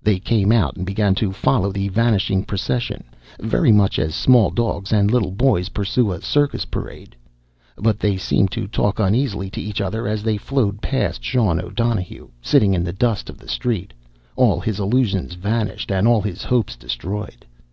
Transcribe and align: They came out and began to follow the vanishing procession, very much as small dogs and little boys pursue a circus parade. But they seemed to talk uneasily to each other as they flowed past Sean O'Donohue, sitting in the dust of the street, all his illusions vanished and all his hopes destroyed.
They 0.00 0.20
came 0.20 0.52
out 0.52 0.76
and 0.76 0.86
began 0.86 1.16
to 1.16 1.32
follow 1.32 1.72
the 1.72 1.88
vanishing 1.88 2.44
procession, 2.44 3.02
very 3.40 3.72
much 3.72 3.98
as 3.98 4.14
small 4.14 4.50
dogs 4.52 4.92
and 4.92 5.10
little 5.10 5.32
boys 5.32 5.70
pursue 5.70 6.12
a 6.12 6.22
circus 6.22 6.64
parade. 6.64 7.16
But 7.76 7.98
they 7.98 8.16
seemed 8.16 8.52
to 8.52 8.68
talk 8.68 9.00
uneasily 9.00 9.50
to 9.50 9.60
each 9.60 9.80
other 9.80 10.06
as 10.06 10.22
they 10.22 10.36
flowed 10.36 10.80
past 10.80 11.24
Sean 11.24 11.60
O'Donohue, 11.60 12.28
sitting 12.40 12.72
in 12.72 12.84
the 12.84 12.92
dust 12.92 13.28
of 13.28 13.36
the 13.38 13.48
street, 13.48 13.92
all 14.36 14.60
his 14.60 14.78
illusions 14.78 15.34
vanished 15.34 15.90
and 15.90 16.06
all 16.06 16.22
his 16.22 16.44
hopes 16.44 16.76
destroyed. 16.76 17.44